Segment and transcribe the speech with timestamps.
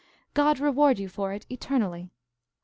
[0.33, 2.09] God reward you for it eternally!